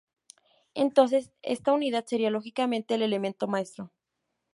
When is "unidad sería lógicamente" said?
1.73-2.95